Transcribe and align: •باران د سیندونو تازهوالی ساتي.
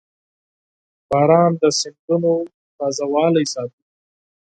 •باران 1.09 1.51
د 1.61 1.63
سیندونو 1.79 2.31
تازهوالی 2.77 3.45
ساتي. 3.53 3.83